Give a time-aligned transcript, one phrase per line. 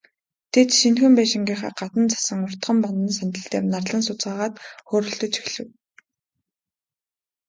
[0.53, 4.55] Тэд, шинэхэн байшингийн гадна зассан уртхан бандан сандал дээр нарлан сууцгаагаад
[4.87, 5.69] хөөрөлдөж эхлэв.